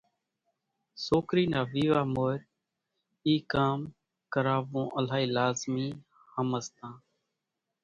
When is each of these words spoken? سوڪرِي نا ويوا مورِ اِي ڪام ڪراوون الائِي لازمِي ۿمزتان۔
سوڪرِي 1.05 1.43
نا 1.53 1.59
ويوا 1.71 2.01
مورِ 2.13 2.39
اِي 3.25 3.35
ڪام 3.53 3.79
ڪراوون 4.33 4.85
الائِي 4.97 5.25
لازمِي 5.35 5.87
ۿمزتان۔ 6.33 6.93